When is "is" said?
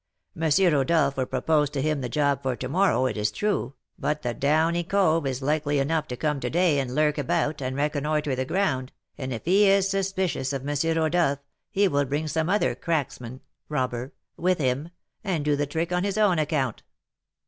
3.17-3.29, 5.27-5.43, 9.67-9.87